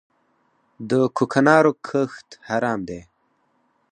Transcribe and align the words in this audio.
د 0.89 0.91
کوکنارو 1.17 1.71
کښت 1.87 2.27
حرام 2.47 2.79
دی؟ 2.87 3.01